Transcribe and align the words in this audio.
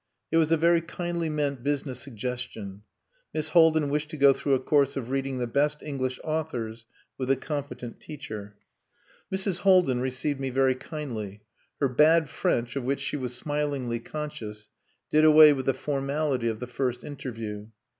It 0.31 0.37
was 0.37 0.51
a 0.51 0.57
very 0.57 0.81
kindly 0.81 1.29
meant 1.29 1.61
business 1.61 1.99
suggestion. 1.99 2.81
Miss 3.35 3.49
Haldin 3.49 3.91
wished 3.91 4.09
to 4.09 4.17
go 4.17 4.33
through 4.33 4.55
a 4.55 4.59
course 4.59 4.97
of 4.97 5.11
reading 5.11 5.37
the 5.37 5.45
best 5.45 5.83
English 5.83 6.19
authors 6.23 6.87
with 7.19 7.29
a 7.29 7.35
competent 7.35 7.99
teacher. 7.99 8.55
Mrs. 9.31 9.59
Haldin 9.59 9.99
received 10.01 10.39
me 10.39 10.49
very 10.49 10.73
kindly. 10.73 11.43
Her 11.79 11.87
bad 11.87 12.29
French, 12.29 12.75
of 12.75 12.83
which 12.83 12.99
she 12.99 13.15
was 13.15 13.35
smilingly 13.35 13.99
conscious, 13.99 14.69
did 15.11 15.23
away 15.23 15.53
with 15.53 15.67
the 15.67 15.75
formality 15.75 16.47
of 16.47 16.59
the 16.59 16.65
first 16.65 17.03
interview. 17.03 17.67